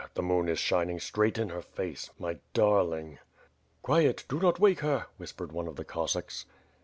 [0.15, 3.19] The moon is shining straight in her face, my darling."
[3.83, 6.47] "Quiet; do not wake her," whispered one of th€ Cossacks.